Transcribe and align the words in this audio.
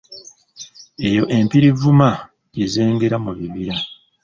Eyo 1.07 1.23
empirivuma 1.37 2.09
gye 2.53 2.65
zengera 2.73 3.17
mu 3.25 3.31
bibira. 3.37 3.75